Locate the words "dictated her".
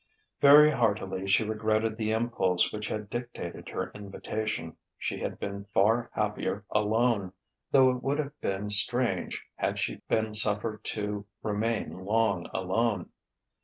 3.07-3.91